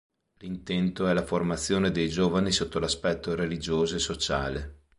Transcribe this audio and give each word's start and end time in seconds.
L'intento 0.39 1.07
è 1.07 1.13
la 1.13 1.21
formazione 1.23 1.91
dei 1.91 2.09
giovani 2.09 2.51
sotto 2.51 2.79
l'aspetto 2.79 3.35
religioso 3.35 3.97
e 3.97 3.99
sociale. 3.99 4.79